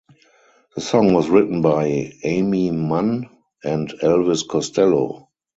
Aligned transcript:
The 0.73 0.81
song 0.81 1.13
was 1.13 1.29
written 1.29 1.61
by 1.61 1.85
Aimee 2.25 2.71
Mann 2.71 3.29
and 3.63 3.87
Elvis 4.01 4.41
Costello. 4.47 5.29